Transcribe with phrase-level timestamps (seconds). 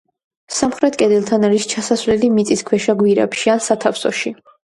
[0.59, 4.35] სამხრეთ კედელთან არის ჩასასვლელი მიწისქვეშა გვირაბში, ან სათავსოში.